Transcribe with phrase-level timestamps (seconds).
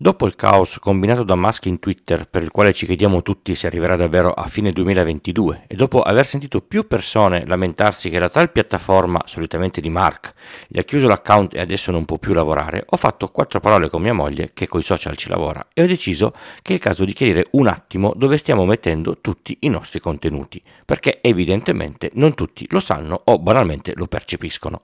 [0.00, 3.66] Dopo il caos combinato da Musk in Twitter, per il quale ci chiediamo tutti se
[3.66, 8.52] arriverà davvero a fine 2022, e dopo aver sentito più persone lamentarsi che la tal
[8.52, 10.34] piattaforma, solitamente di Mark,
[10.68, 14.00] gli ha chiuso l'account e adesso non può più lavorare, ho fatto quattro parole con
[14.00, 16.30] mia moglie, che coi social ci lavora, e ho deciso
[16.62, 20.62] che è il caso di chiarire un attimo dove stiamo mettendo tutti i nostri contenuti,
[20.86, 24.82] perché evidentemente non tutti lo sanno o banalmente lo percepiscono.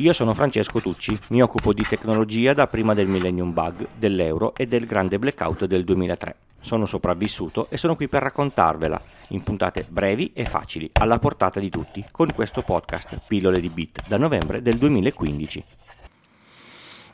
[0.00, 4.68] Io sono Francesco Tucci, mi occupo di tecnologia da prima del Millennium Bug, dell'euro e
[4.68, 6.36] del grande blackout del 2003.
[6.60, 11.68] Sono sopravvissuto e sono qui per raccontarvela, in puntate brevi e facili, alla portata di
[11.68, 15.64] tutti, con questo podcast Pillole di Bit da novembre del 2015.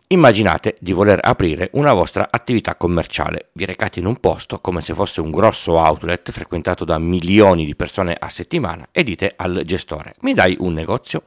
[0.08, 3.48] Immaginate di voler aprire una vostra attività commerciale.
[3.52, 7.74] Vi recate in un posto come se fosse un grosso outlet frequentato da milioni di
[7.74, 11.22] persone a settimana e dite al gestore: Mi dai un negozio?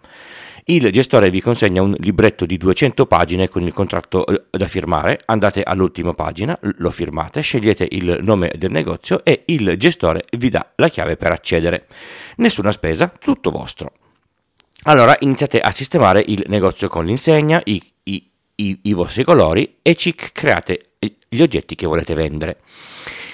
[0.69, 5.21] Il gestore vi consegna un libretto di 200 pagine con il contratto eh, da firmare,
[5.23, 10.73] andate all'ultima pagina, lo firmate, scegliete il nome del negozio e il gestore vi dà
[10.75, 11.87] la chiave per accedere.
[12.35, 13.93] Nessuna spesa, tutto vostro.
[14.83, 19.95] Allora iniziate a sistemare il negozio con l'insegna, i, i, i, i vostri colori e
[19.95, 20.95] ci create
[21.29, 22.57] gli oggetti che volete vendere.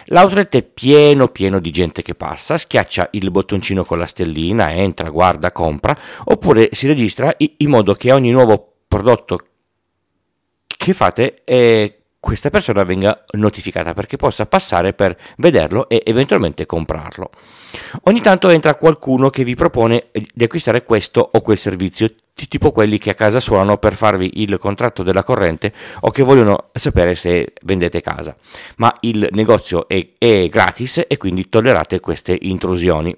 [0.08, 5.10] L'outlet è pieno pieno di gente che passa, schiaccia il bottoncino con la stellina, entra,
[5.10, 9.40] guarda, compra, oppure si registra in modo che ogni nuovo prodotto
[10.66, 17.30] che fate eh, questa persona venga notificata perché possa passare per vederlo e eventualmente comprarlo.
[18.04, 22.98] Ogni tanto entra qualcuno che vi propone di acquistare questo o quel servizio, tipo quelli
[22.98, 27.54] che a casa suonano per farvi il contratto della corrente o che vogliono sapere se
[27.64, 28.36] vendete casa.
[28.78, 33.16] Ma il negozio è, è gratis e quindi tollerate queste intrusioni.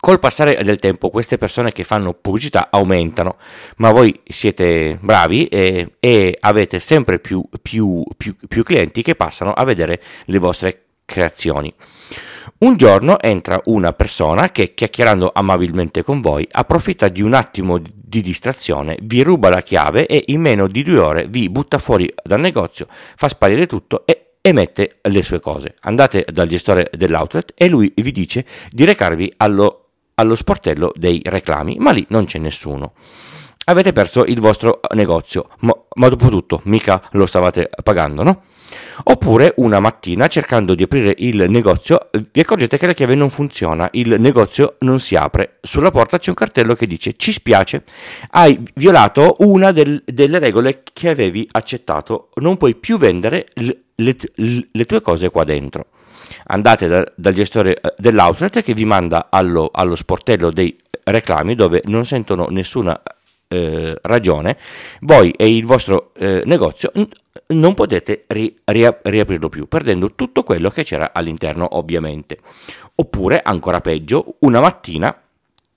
[0.00, 3.36] Col passare del tempo queste persone che fanno pubblicità aumentano,
[3.76, 9.52] ma voi siete bravi e, e avete sempre più, più, più, più clienti che passano
[9.52, 11.72] a vedere le vostre creazioni.
[12.62, 18.20] Un giorno entra una persona che, chiacchierando amabilmente con voi, approfitta di un attimo di
[18.20, 22.38] distrazione, vi ruba la chiave e in meno di due ore vi butta fuori dal
[22.38, 25.74] negozio, fa sparire tutto e e mette le sue cose.
[25.82, 29.78] Andate dal gestore dell'outlet e lui vi dice di recarvi allo
[30.14, 32.92] allo sportello dei reclami, ma lì non c'è nessuno.
[33.66, 38.42] Avete perso il vostro negozio, ma, ma dopo tutto mica lo stavate pagando, no?
[39.04, 43.88] Oppure una mattina cercando di aprire il negozio vi accorgete che la chiave non funziona,
[43.92, 45.58] il negozio non si apre.
[45.62, 47.84] Sulla porta c'è un cartello che dice ci spiace,
[48.30, 54.16] hai violato una del, delle regole che avevi accettato, non puoi più vendere le,
[54.70, 55.86] le, tue cose qua dentro
[56.46, 61.82] andate da, dal gestore eh, dell'outlet che vi manda allo, allo sportello dei reclami dove
[61.84, 63.00] non sentono nessuna
[63.52, 64.56] eh, ragione,
[65.00, 67.06] voi e il vostro eh, negozio n-
[67.48, 72.38] non potete ri- ri- riaprirlo più, perdendo tutto quello che c'era all'interno, ovviamente.
[72.94, 75.14] Oppure, ancora peggio, una mattina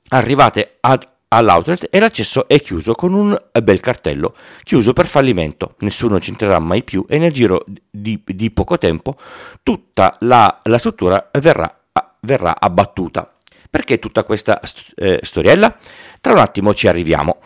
[0.09, 6.19] arrivate ad all'outlet e l'accesso è chiuso con un bel cartello, chiuso per fallimento, nessuno
[6.19, 9.17] ci entrerà mai più e nel giro di, di poco tempo
[9.63, 11.77] tutta la, la struttura verrà,
[12.21, 13.29] verrà, abbattuta.
[13.69, 14.61] Perché tutta questa
[14.95, 15.77] eh, storiella?
[16.21, 17.39] Tra un attimo ci arriviamo.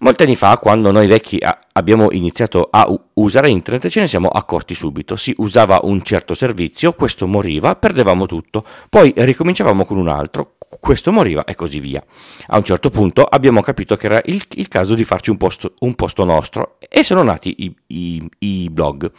[0.00, 1.40] Molti anni fa, quando noi vecchi
[1.72, 5.16] abbiamo iniziato a usare internet, ce ne siamo accorti subito.
[5.16, 11.12] Si usava un certo servizio, questo moriva, perdevamo tutto, poi ricominciavamo con un altro, questo
[11.12, 12.04] moriva e così via.
[12.48, 15.74] A un certo punto abbiamo capito che era il, il caso di farci un posto,
[15.80, 19.10] un posto, nostro e sono nati i, i, i, blog.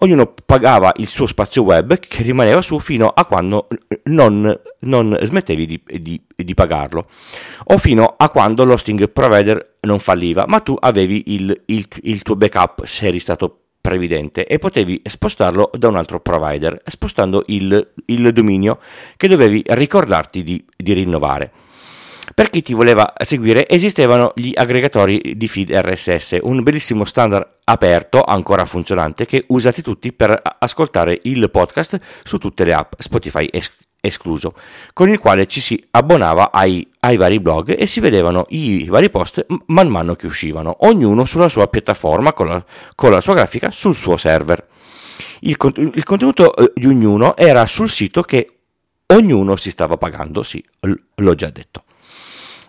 [0.00, 3.68] Ognuno pagava il suo spazio web che rimaneva su fino a quando
[4.04, 7.08] non, non smettevi di, di, di pagarlo
[7.64, 12.36] o fino a quando l'hosting provider non falliva, ma tu avevi il, il, il tuo
[12.36, 18.32] backup se eri stato previdente e potevi spostarlo da un altro provider, spostando il, il
[18.32, 18.80] dominio
[19.16, 21.52] che dovevi ricordarti di, di rinnovare.
[22.34, 28.24] Per chi ti voleva seguire esistevano gli aggregatori di feed RSS, un bellissimo standard aperto,
[28.24, 33.48] ancora funzionante, che usate tutti per ascoltare il podcast su tutte le app, Spotify
[34.06, 34.54] escluso,
[34.92, 39.10] con il quale ci si abbonava ai, ai, vari blog e si vedevano i vari
[39.10, 42.64] post man mano che uscivano, ognuno sulla sua piattaforma con la,
[42.94, 44.66] con la sua grafica sul suo server.
[45.40, 45.56] Il,
[45.94, 48.48] il, contenuto eh, di ognuno era sul sito che
[49.06, 51.84] ognuno si stava pagando, sì, l'ho già detto.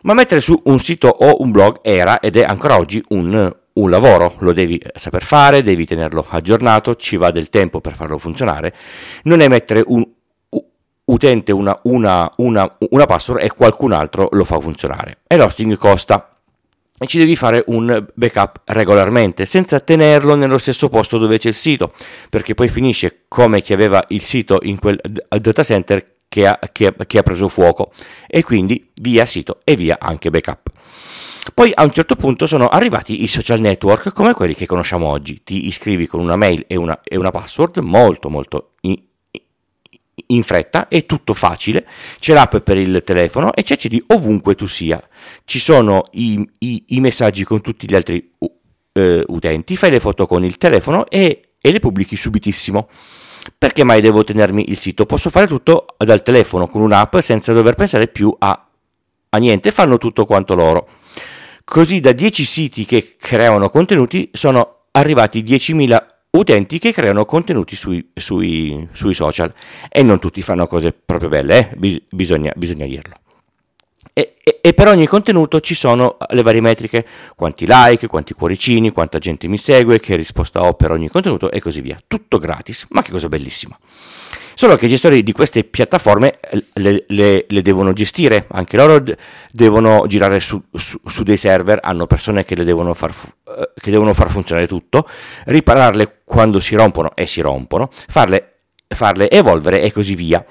[0.04, 3.90] Ma mettere su un sito o un blog era ed è ancora oggi un, un
[3.90, 8.74] lavoro, lo devi saper fare, devi tenerlo aggiornato, ci va del tempo per farlo funzionare,
[9.24, 10.06] non è mettere un,
[11.08, 15.20] utente una, una, una, una password e qualcun altro lo fa funzionare.
[15.28, 16.34] E l'hosting costa.
[16.98, 21.54] e ci devi fare un backup regolarmente senza tenerlo nello stesso posto dove c'è il
[21.54, 21.94] sito
[22.30, 25.00] perché poi finisce come chi aveva il sito in quel
[25.30, 27.92] data center che ha, che, che ha preso fuoco
[28.28, 30.70] e quindi via sito e via anche backup.
[31.54, 35.44] Poi a un certo punto sono arrivati i social network come quelli che conosciamo oggi.
[35.44, 38.72] Ti iscrivi con una mail e una, e una password molto molto
[40.28, 41.86] in fretta, è tutto facile,
[42.20, 45.02] c'è l'app per il telefono e ci accedi ovunque tu sia.
[45.46, 48.52] Ci sono i, i, i messaggi con tutti gli altri uh,
[49.28, 52.90] utenti, fai le foto con il telefono e, e le pubblichi subitissimo.
[53.58, 55.06] Perché mai devo tenermi il sito?
[55.06, 58.68] Posso fare tutto dal telefono con un'app senza dover pensare più a,
[59.30, 60.88] a niente, fanno tutto quanto loro.
[61.64, 66.06] Così da 10 siti che creano contenuti sono arrivati 10.000
[66.38, 69.54] utenti che creano contenuti sui, sui, sui social
[69.90, 72.02] e non tutti fanno cose proprio belle, eh?
[72.10, 73.16] bisogna, bisogna dirlo.
[74.14, 77.06] E, e, e, per ogni contenuto ci sono le varie metriche,
[77.36, 81.60] quanti like, quanti cuoricini, quanta gente mi segue, che risposta ho per ogni contenuto e
[81.60, 82.00] così via.
[82.08, 83.78] Tutto gratis, ma che cosa bellissima.
[84.60, 89.04] Solo che i gestori di queste piattaforme eh, le, le, le devono gestire, anche loro
[89.52, 93.14] devono girare su, su, su, dei server, hanno persone che, devono far,
[93.56, 95.08] eh, che devono far funzionare tutto,
[95.46, 100.44] ripararle quando si rompono e si rompono, farle, farle evolvere e così via.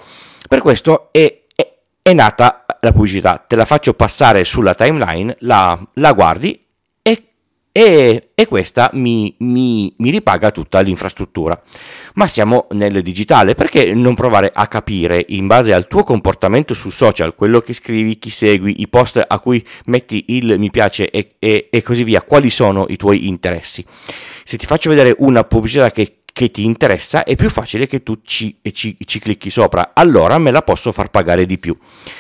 [0.46, 5.76] Per questo è, è, è, nata la pubblicità, te la faccio passare sulla timeline, la,
[5.94, 6.65] la guardi
[7.76, 11.62] e, e questa mi, mi, mi, ripaga tutta l'infrastruttura.
[12.14, 16.88] Ma siamo nel digitale, perché non provare a capire in base al tuo comportamento su
[16.88, 21.34] social, quello che scrivi, chi segui, i post a cui metti il mi piace e,
[21.38, 23.84] e, e così via, quali sono i tuoi interessi?
[24.43, 28.20] Se ti faccio vedere una pubblicità che che ti interessa, è più facile che tu
[28.23, 31.75] ci, ci, ci, clicchi sopra, allora me la posso far pagare di più.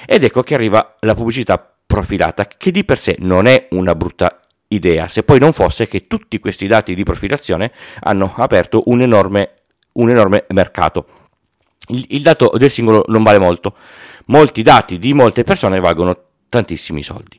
[0.06, 4.40] Ed ecco che arriva la pubblicità profilata, che di per sé non è una brutta
[4.68, 9.50] idea, se poi non fosse che tutti questi dati di profilazione hanno aperto un enorme,
[9.92, 11.06] un enorme mercato.
[11.88, 13.76] Il, il, dato del singolo non vale molto,
[14.26, 16.18] molti dati di molte persone valgono
[16.48, 17.38] tantissimi soldi.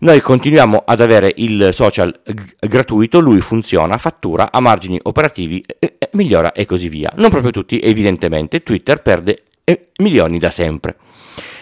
[0.00, 5.96] Noi continuiamo ad avere il social g- gratuito, lui funziona, fattura, ha margini operativi, eh,
[6.12, 7.10] migliora e così via.
[7.16, 10.96] Non proprio tutti, evidentemente, Twitter perde eh, milioni da sempre.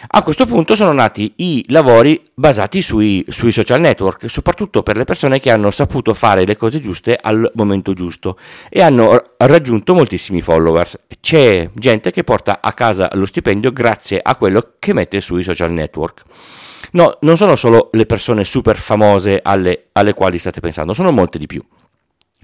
[0.09, 5.05] A questo punto sono nati i lavori basati sui, sui, social network, soprattutto per le
[5.05, 8.37] persone che hanno saputo fare le cose giuste al momento giusto
[8.69, 10.99] e hanno raggiunto moltissimi followers.
[11.21, 15.71] C'è gente che porta a casa lo stipendio grazie a quello che mette sui social
[15.71, 16.23] network.
[16.93, 21.39] No, non sono solo le persone super famose alle, alle quali state pensando, sono molte
[21.39, 21.65] di più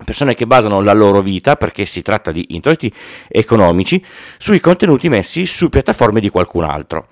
[0.05, 2.91] persone che basano la loro vita, perché si tratta di introiti
[3.27, 4.03] economici,
[4.39, 7.09] sui contenuti messi su piattaforme di qualcun altro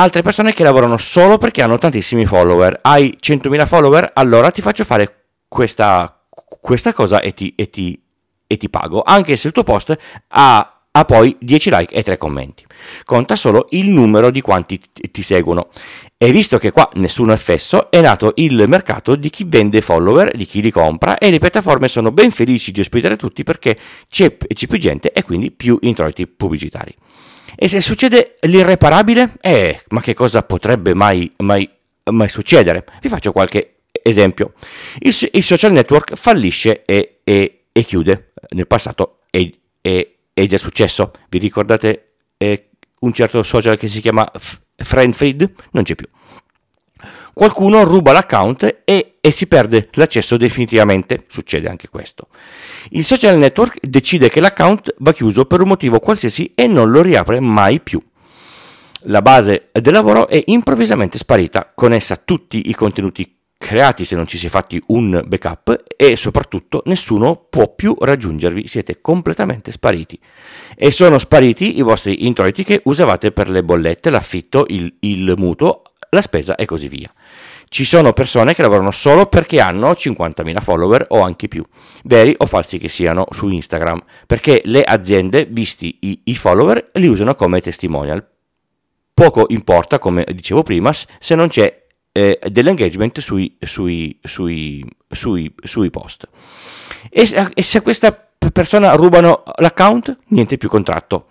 [0.00, 2.78] altre persone che lavorano solo perché hanno tantissimi follower.
[2.82, 4.10] Hai 100.000 follower?
[4.14, 8.00] Allora ti faccio fare questa, questa cosa e ti, e, ti,
[8.46, 9.94] e ti, pago, anche se il tuo post
[10.28, 12.64] ha, ha, poi 10 like e 3 commenti.
[13.04, 15.68] Conta solo il numero di quanti ti, ti seguono.
[16.16, 20.34] E visto che qua nessuno è fesso, è nato il mercato di chi vende follower,
[20.34, 23.76] di chi li compra e le piattaforme sono ben felici di ospitare tutti perché
[24.08, 26.94] c'è, c'è più gente e quindi più introiti pubblicitari.
[27.56, 29.34] E se succede l'irreparabile?
[29.40, 31.68] Eh, ma che cosa potrebbe mai, mai,
[32.10, 32.84] mai succedere?
[33.00, 34.54] Vi faccio qualche esempio.
[34.98, 38.32] Il, il social network fallisce e, e, e, chiude.
[38.50, 39.48] Nel passato è,
[39.80, 41.12] è, è già successo.
[41.28, 42.70] Vi ricordate eh,
[43.00, 44.30] un certo social che si chiama
[44.76, 45.52] FriendFeed?
[45.72, 46.06] Non c'è più
[47.32, 52.28] qualcuno ruba l'account e, e, si perde l'accesso definitivamente, succede anche questo.
[52.90, 57.02] Il social network decide che l'account va chiuso per un motivo qualsiasi e non lo
[57.02, 58.02] riapre mai più.
[59.04, 64.26] La base del lavoro è improvvisamente sparita, con essa tutti i contenuti creati se non
[64.26, 70.18] ci si è fatti un backup e soprattutto nessuno può più raggiungervi, siete completamente spariti.
[70.74, 75.82] E sono spariti i vostri introiti che usavate per le bollette, l'affitto, il, il mutuo,
[76.10, 77.12] la spesa e così via.
[77.68, 81.64] Ci sono persone che lavorano solo perché hanno 50.000 follower o anche più,
[82.04, 87.06] veri o falsi che siano su Instagram, perché le aziende, visti i, i follower, li
[87.06, 88.26] usano come testimonial.
[89.14, 94.84] Poco importa, come dicevo prima, se non c'è eh, dell'engagement sui, sui, sui,
[95.62, 96.28] sui post.
[97.08, 101.26] E, e se questa persona rubano l'account, niente più contratto.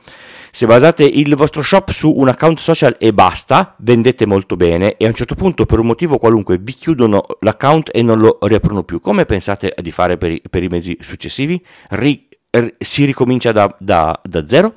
[0.52, 5.06] Se basate il vostro shop su un account social e basta, vendete molto bene e
[5.06, 8.84] a un certo punto per un motivo qualunque vi chiudono l'account e non lo riaprono
[8.84, 9.00] più.
[9.00, 11.64] Come pensate di fare per i, per i mesi successivi?
[11.90, 14.74] Ri, ri, si ricomincia da, da, da zero?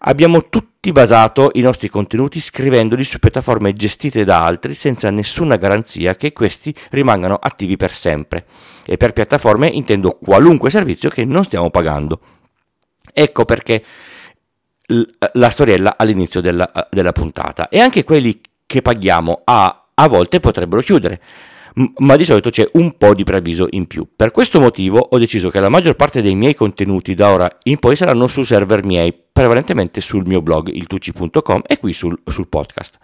[0.00, 6.16] Abbiamo tutti basato i nostri contenuti scrivendoli su piattaforme gestite da altri senza nessuna garanzia
[6.16, 8.44] che questi rimangano attivi per sempre.
[8.84, 12.20] E per piattaforme intendo qualunque servizio che non stiamo pagando.
[13.12, 13.82] Ecco perché
[15.32, 17.68] la storiella all'inizio della, della puntata.
[17.68, 21.20] E anche quelli che paghiamo a, a volte potrebbero chiudere
[21.98, 24.06] ma di solito c'è un po' di preavviso in più.
[24.16, 27.78] Per questo motivo ho deciso che la maggior parte dei miei contenuti da ora in
[27.78, 32.96] poi saranno su server miei, prevalentemente sul mio blog iltucci.com e qui sul, sul podcast.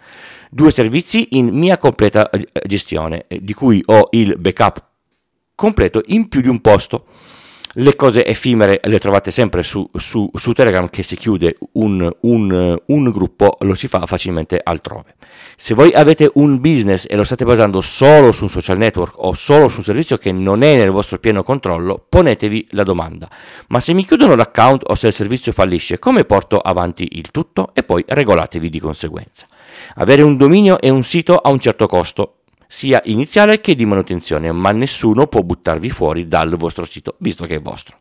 [0.49, 4.83] Due servizi in mia completa eh, gestione, eh, di cui ho il backup
[5.53, 7.05] completo in più di un posto.
[7.77, 12.77] Le cose effimere le trovate sempre su, su, su Telegram che si chiude un, un,
[12.85, 15.15] un, gruppo, lo si fa facilmente altrove.
[15.55, 19.33] Se voi avete un business e lo state basando solo su un social network o
[19.33, 23.27] solo su un servizio che non è nel vostro pieno controllo, ponetevi la domanda.
[23.69, 27.71] Ma se mi chiudono l'account o se il servizio fallisce, come porto avanti il tutto?
[27.73, 29.47] E poi regolatevi di conseguenza.
[29.95, 32.42] Avere un dominio e un sito ha un certo costo,
[32.73, 37.57] sia iniziale che di manutenzione, ma nessuno può buttarvi fuori dal vostro sito, visto che
[37.57, 37.99] è vostro.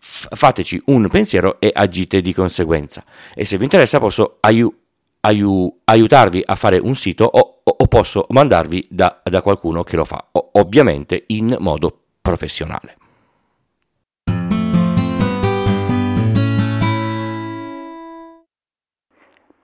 [0.00, 3.04] F- fateci un pensiero e agite di conseguenza.
[3.34, 4.74] E se vi interessa posso aiu-
[5.20, 10.06] aiu- aiutarvi a fare un sito o, o posso mandarvi da, da, qualcuno che lo
[10.06, 12.96] fa, o- ovviamente in modo professionale.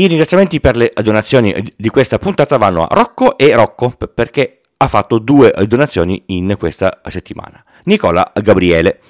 [0.00, 4.88] I ringraziamenti per le donazioni di questa puntata vanno a Rocco e Rocco perché ha
[4.88, 7.62] fatto due donazioni in questa settimana.
[7.84, 9.00] Nicola Gabriele.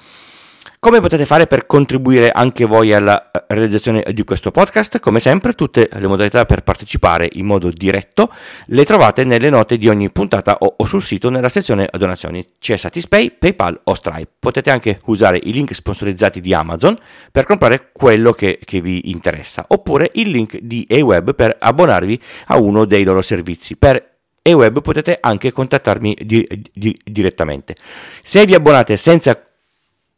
[0.83, 4.99] Come potete fare per contribuire anche voi alla realizzazione di questo podcast?
[4.99, 8.33] Come sempre, tutte le modalità per partecipare in modo diretto
[8.65, 12.43] le trovate nelle note di ogni puntata o, o sul sito nella sezione donazioni.
[12.57, 14.31] C'è Satispay, PayPal o Stripe.
[14.39, 16.97] Potete anche usare i link sponsorizzati di Amazon
[17.31, 22.57] per comprare quello che, che vi interessa, oppure il link di eWeb per abbonarvi a
[22.57, 23.77] uno dei loro servizi.
[23.77, 24.03] Per
[24.41, 27.75] eWeb potete anche contattarmi di, di, direttamente.
[28.23, 29.39] Se vi abbonate senza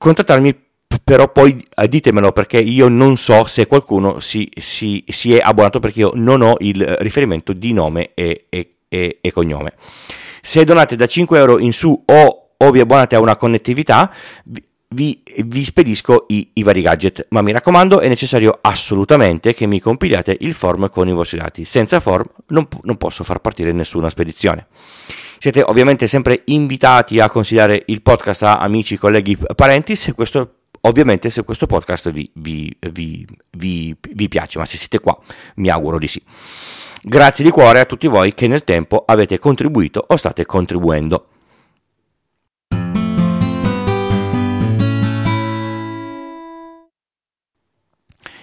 [0.03, 0.61] contattarmi
[1.03, 5.79] però poi eh, ditemelo perché io non so se qualcuno si, si, si, è abbonato
[5.79, 9.73] perché io non ho il riferimento di nome e, e, e, e cognome.
[10.41, 14.13] Se donate da 5 euro in su o, o vi abbonate a una connettività,
[14.89, 19.79] vi, vi spedisco i, i, vari gadget, ma mi raccomando è necessario assolutamente che mi
[19.79, 21.65] compiliate il form con i vostri dati.
[21.65, 24.67] Senza form non, non posso far partire nessuna spedizione.
[25.43, 31.29] Siete ovviamente sempre invitati a consigliare il podcast a amici, colleghi, parenti, se questo, ovviamente
[31.29, 32.73] se questo podcast vi, vi,
[33.51, 35.19] vi, vi piace, ma se siete qua
[35.55, 36.23] mi auguro di sì.
[37.01, 41.27] Grazie di cuore a tutti voi che nel tempo avete contribuito o state contribuendo.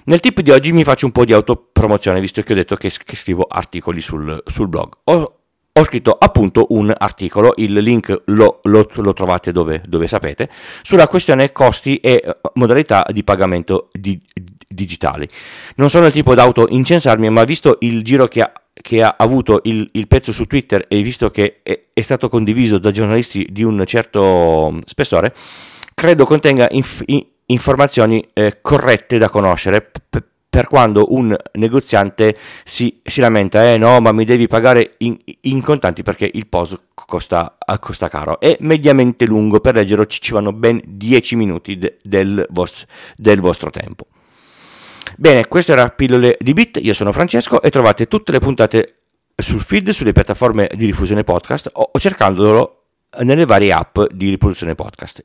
[0.04, 2.90] Nel tip di oggi mi faccio un po' di autopromozione, visto che ho detto che,
[2.90, 4.98] che scrivo articoli sul, sul blog.
[5.04, 5.39] Ho
[5.72, 10.48] ho scritto appunto un articolo, il link lo, lo, lo trovate dove, dove, sapete,
[10.82, 14.20] sulla questione costi e eh, modalità di pagamento di,
[14.66, 15.28] digitali.
[15.76, 19.60] Non sono il tipo da auto-incensarmi, ma visto il giro che ha, che ha avuto
[19.64, 23.62] il, il, pezzo su Twitter e visto che è, è, stato condiviso da giornalisti di
[23.62, 25.34] un certo spessore,
[25.94, 33.00] credo contenga inf, in, informazioni eh, corrette da conoscere p- per quando un negoziante si,
[33.04, 37.56] si, lamenta, eh no, ma mi devi pagare in, in contanti perché il POS costa,
[37.78, 38.40] costa, caro.
[38.40, 42.84] È mediamente lungo, per leggerlo ci vanno ben 10 minuti de, del, vos,
[43.16, 44.06] del vostro tempo.
[45.16, 48.94] Bene, questo era Pillole di Bit, io sono Francesco e trovate tutte le puntate
[49.36, 52.86] sul feed, sulle piattaforme di diffusione podcast o, cercandolo
[53.18, 55.24] nelle varie app di riproduzione podcast.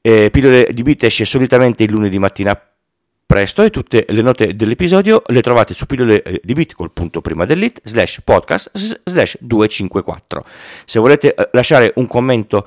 [0.00, 2.58] Eh, Pillole di Bit esce solitamente il lunedì mattina
[3.26, 7.20] presto e tutte le note dell'episodio le trovate su pillole eh, di bit col punto
[7.20, 10.44] prima dell'it slash podcast slash 254.
[10.84, 12.66] Se volete eh, lasciare un commento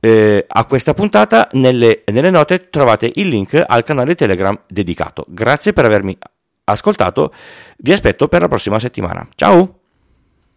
[0.00, 5.24] eh, a questa puntata, nelle, nelle note trovate il link al canale Telegram dedicato.
[5.28, 6.16] Grazie per avermi
[6.64, 7.32] ascoltato,
[7.78, 9.26] vi aspetto per la prossima settimana.
[9.34, 9.79] Ciao!